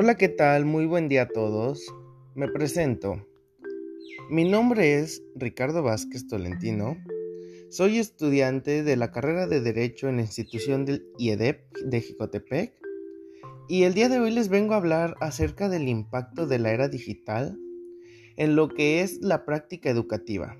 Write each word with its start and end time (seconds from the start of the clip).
Hola, 0.00 0.16
¿qué 0.16 0.28
tal? 0.28 0.64
Muy 0.64 0.86
buen 0.86 1.08
día 1.08 1.22
a 1.22 1.28
todos. 1.28 1.92
Me 2.36 2.46
presento. 2.46 3.26
Mi 4.30 4.48
nombre 4.48 5.00
es 5.00 5.24
Ricardo 5.34 5.82
Vázquez 5.82 6.28
Tolentino. 6.28 6.96
Soy 7.68 7.98
estudiante 7.98 8.84
de 8.84 8.94
la 8.94 9.10
carrera 9.10 9.48
de 9.48 9.60
Derecho 9.60 10.08
en 10.08 10.18
la 10.18 10.22
institución 10.22 10.84
del 10.84 11.04
IEDEP 11.18 11.78
de 11.84 12.00
Jicotepec. 12.00 12.74
Y 13.68 13.82
el 13.82 13.94
día 13.94 14.08
de 14.08 14.20
hoy 14.20 14.30
les 14.30 14.48
vengo 14.48 14.74
a 14.74 14.76
hablar 14.76 15.16
acerca 15.20 15.68
del 15.68 15.88
impacto 15.88 16.46
de 16.46 16.60
la 16.60 16.70
era 16.70 16.88
digital 16.88 17.58
en 18.36 18.54
lo 18.54 18.68
que 18.68 19.00
es 19.00 19.20
la 19.20 19.44
práctica 19.44 19.90
educativa. 19.90 20.56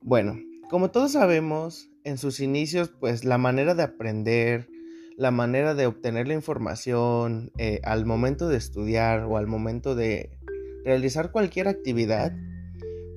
Bueno, 0.00 0.36
como 0.68 0.90
todos 0.90 1.12
sabemos, 1.12 1.92
en 2.02 2.18
sus 2.18 2.40
inicios, 2.40 2.92
pues 2.98 3.22
la 3.22 3.38
manera 3.38 3.76
de 3.76 3.84
aprender, 3.84 4.68
la 5.16 5.30
manera 5.30 5.74
de 5.74 5.86
obtener 5.86 6.26
la 6.26 6.34
información 6.34 7.52
eh, 7.58 7.80
al 7.84 8.04
momento 8.04 8.48
de 8.48 8.56
estudiar 8.56 9.24
o 9.24 9.36
al 9.36 9.46
momento 9.46 9.94
de 9.94 10.38
realizar 10.84 11.30
cualquier 11.30 11.68
actividad, 11.68 12.32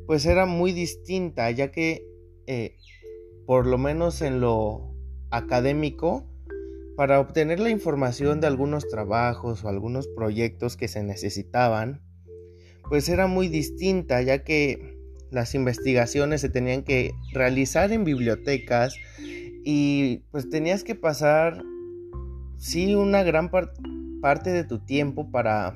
pues 0.06 0.26
era 0.26 0.46
muy 0.46 0.72
distinta, 0.72 1.50
ya 1.52 1.72
que 1.72 2.08
eh, 2.46 2.78
por 3.46 3.66
lo 3.66 3.78
menos 3.78 4.22
en 4.22 4.40
lo 4.40 4.94
académico, 5.32 6.26
para 6.96 7.20
obtener 7.20 7.60
la 7.60 7.70
información 7.70 8.42
de 8.42 8.48
algunos 8.48 8.88
trabajos 8.88 9.64
o 9.64 9.70
algunos 9.70 10.08
proyectos 10.08 10.78
que 10.78 10.88
se 10.88 11.04
necesitaban, 11.04 12.02
pues 12.90 13.08
era 13.10 13.28
muy 13.28 13.50
distinta, 13.50 14.22
ya 14.22 14.44
que 14.44 14.98
las 15.30 15.54
investigaciones 15.54 16.42
se 16.42 16.50
tenían 16.50 16.84
que 16.84 17.12
realizar 17.34 17.92
en 17.92 18.04
bibliotecas 18.04 18.96
y 19.64 20.24
pues 20.32 20.50
tenías 20.50 20.84
que 20.84 20.96
pasar 20.96 21.64
sí 22.58 22.96
una 22.96 23.24
gran 23.24 23.50
parte 23.50 24.52
de 24.52 24.64
tu 24.64 24.80
tiempo 24.80 25.32
para, 25.32 25.76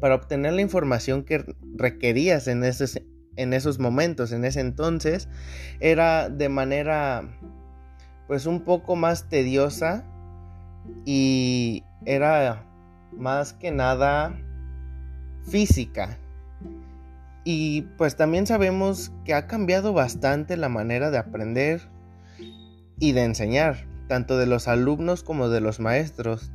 para 0.00 0.16
obtener 0.16 0.54
la 0.54 0.62
información 0.62 1.24
que 1.24 1.44
requerías 1.76 2.48
en 2.48 2.64
esos, 2.64 3.00
en 3.36 3.52
esos 3.52 3.78
momentos, 3.78 4.32
en 4.32 4.44
ese 4.44 4.60
entonces, 4.60 5.28
era 5.80 6.28
de 6.28 6.48
manera 6.48 7.22
pues 8.26 8.46
un 8.46 8.62
poco 8.62 8.96
más 8.96 9.28
tediosa 9.28 10.04
y 11.04 11.84
era 12.04 12.64
más 13.12 13.52
que 13.52 13.70
nada 13.70 14.36
física. 15.44 16.18
Y 17.44 17.82
pues 17.96 18.16
también 18.16 18.46
sabemos 18.46 19.12
que 19.24 19.32
ha 19.32 19.46
cambiado 19.46 19.92
bastante 19.92 20.56
la 20.56 20.68
manera 20.68 21.12
de 21.12 21.18
aprender 21.18 21.82
y 22.98 23.12
de 23.12 23.22
enseñar 23.22 23.86
tanto 24.08 24.38
de 24.38 24.46
los 24.46 24.68
alumnos 24.68 25.22
como 25.22 25.48
de 25.48 25.60
los 25.60 25.80
maestros, 25.80 26.50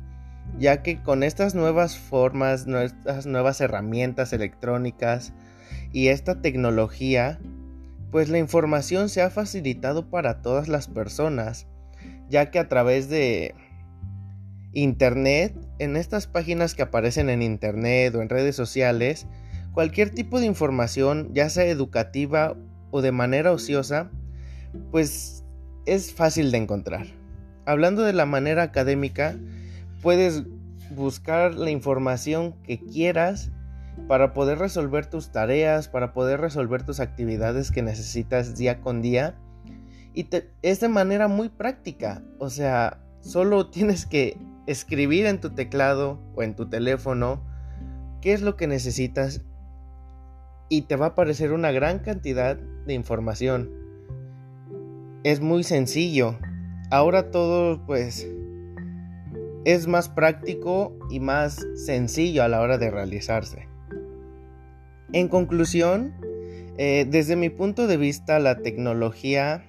ya 0.58 0.82
que 0.82 1.02
con 1.02 1.22
estas 1.22 1.54
nuevas 1.54 1.96
formas, 1.96 2.66
estas 2.66 3.26
nuevas 3.26 3.60
herramientas 3.60 4.32
electrónicas 4.32 5.32
y 5.92 6.08
esta 6.08 6.40
tecnología, 6.40 7.38
pues 8.10 8.28
la 8.28 8.38
información 8.38 9.08
se 9.08 9.22
ha 9.22 9.30
facilitado 9.30 10.10
para 10.10 10.42
todas 10.42 10.68
las 10.68 10.88
personas, 10.88 11.66
ya 12.28 12.50
que 12.50 12.58
a 12.58 12.68
través 12.68 13.08
de 13.08 13.54
Internet, 14.74 15.54
en 15.78 15.96
estas 15.96 16.26
páginas 16.26 16.74
que 16.74 16.82
aparecen 16.82 17.28
en 17.28 17.42
Internet 17.42 18.14
o 18.14 18.22
en 18.22 18.28
redes 18.28 18.56
sociales, 18.56 19.26
cualquier 19.72 20.10
tipo 20.10 20.40
de 20.40 20.46
información, 20.46 21.30
ya 21.34 21.48
sea 21.50 21.64
educativa 21.64 22.56
o 22.90 23.02
de 23.02 23.12
manera 23.12 23.52
ociosa, 23.52 24.10
pues 24.90 25.44
es 25.86 26.12
fácil 26.12 26.50
de 26.52 26.58
encontrar. 26.58 27.21
Hablando 27.64 28.02
de 28.02 28.12
la 28.12 28.26
manera 28.26 28.62
académica, 28.62 29.36
puedes 30.02 30.44
buscar 30.90 31.54
la 31.54 31.70
información 31.70 32.54
que 32.62 32.80
quieras 32.80 33.50
para 34.08 34.32
poder 34.32 34.58
resolver 34.58 35.06
tus 35.06 35.30
tareas, 35.30 35.88
para 35.88 36.12
poder 36.12 36.40
resolver 36.40 36.82
tus 36.82 37.00
actividades 37.00 37.70
que 37.70 37.82
necesitas 37.82 38.56
día 38.56 38.80
con 38.80 39.02
día. 39.02 39.34
Y 40.14 40.28
es 40.62 40.80
de 40.80 40.88
manera 40.88 41.28
muy 41.28 41.48
práctica. 41.48 42.22
O 42.38 42.50
sea, 42.50 42.98
solo 43.20 43.66
tienes 43.70 44.06
que 44.06 44.36
escribir 44.66 45.26
en 45.26 45.40
tu 45.40 45.50
teclado 45.50 46.20
o 46.34 46.42
en 46.42 46.54
tu 46.54 46.68
teléfono 46.68 47.42
qué 48.20 48.32
es 48.32 48.42
lo 48.42 48.56
que 48.56 48.66
necesitas 48.66 49.42
y 50.68 50.82
te 50.82 50.96
va 50.96 51.06
a 51.06 51.08
aparecer 51.10 51.52
una 51.52 51.70
gran 51.70 51.98
cantidad 51.98 52.56
de 52.56 52.94
información. 52.94 53.70
Es 55.24 55.40
muy 55.40 55.64
sencillo, 55.64 56.38
ahora 56.92 57.30
todo 57.30 57.80
pues 57.86 58.28
es 59.64 59.88
más 59.88 60.10
práctico 60.10 60.94
y 61.10 61.20
más 61.20 61.66
sencillo 61.74 62.42
a 62.42 62.48
la 62.48 62.60
hora 62.60 62.76
de 62.76 62.90
realizarse. 62.90 63.66
En 65.14 65.28
conclusión, 65.28 66.12
eh, 66.76 67.06
desde 67.08 67.34
mi 67.34 67.48
punto 67.48 67.86
de 67.86 67.96
vista 67.96 68.38
la 68.38 68.58
tecnología 68.58 69.64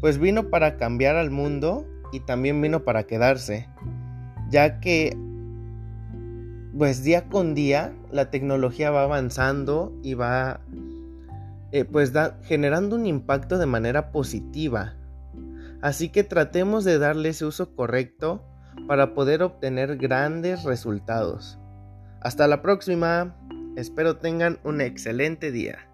pues 0.00 0.16
vino 0.16 0.48
para 0.48 0.78
cambiar 0.78 1.16
al 1.16 1.30
mundo 1.30 1.86
y 2.10 2.20
también 2.20 2.62
vino 2.62 2.84
para 2.84 3.02
quedarse, 3.02 3.68
ya 4.48 4.80
que 4.80 5.14
pues 6.76 7.04
día 7.04 7.28
con 7.28 7.54
día 7.54 7.92
la 8.10 8.30
tecnología 8.30 8.90
va 8.90 9.02
avanzando 9.02 9.92
y 10.02 10.14
va 10.14 10.62
eh, 11.72 11.84
pues 11.84 12.14
generando 12.44 12.96
un 12.96 13.04
impacto 13.04 13.58
de 13.58 13.66
manera 13.66 14.10
positiva 14.10 14.94
Así 15.82 16.10
que 16.10 16.24
tratemos 16.24 16.84
de 16.84 16.98
darle 16.98 17.30
ese 17.30 17.44
uso 17.44 17.74
correcto 17.74 18.44
para 18.86 19.14
poder 19.14 19.42
obtener 19.42 19.96
grandes 19.96 20.64
resultados. 20.64 21.58
Hasta 22.20 22.46
la 22.46 22.62
próxima. 22.62 23.36
Espero 23.76 24.16
tengan 24.16 24.58
un 24.64 24.80
excelente 24.80 25.50
día. 25.50 25.89